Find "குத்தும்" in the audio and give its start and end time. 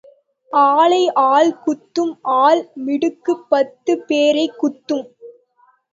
1.65-2.13, 4.57-5.07